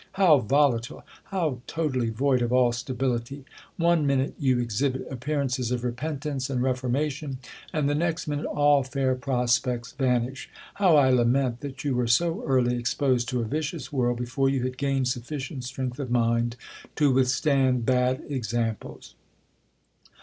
How 0.13 0.39
volatile! 0.39 1.03
how 1.25 1.61
totally 1.67 2.09
void 2.09 2.41
of 2.41 2.51
all 2.51 2.71
stability! 2.71 3.45
One 3.77 4.07
miniite 4.07 4.33
you 4.39 4.59
ex 4.59 4.81
hibit 4.81 5.07
appearances 5.11 5.69
of 5.69 5.83
repentance 5.83 6.49
and 6.49 6.63
reforniation, 6.63 7.37
and 7.71 7.87
the 7.87 7.93
next 7.93 8.27
minute, 8.27 8.47
all 8.47 8.81
fair 8.81 9.13
prospects 9.13 9.91
vanish. 9.91 10.49
How 10.73 10.95
I 10.95 11.11
la 11.11 11.23
ment 11.23 11.59
that 11.59 11.83
you 11.83 11.93
were 11.95 12.07
so 12.07 12.43
early 12.47 12.77
exposed 12.79 13.29
to 13.29 13.41
a 13.41 13.45
vicious 13.45 13.93
world, 13.93 14.17
before 14.17 14.49
you 14.49 14.63
had 14.63 14.79
gained 14.79 15.07
sufficient 15.07 15.65
strength 15.65 15.99
of 15.99 16.09
mind 16.09 16.55
to 16.95 17.11
withstand 17.11 17.85
bad 17.85 18.23
examples 18.27 19.13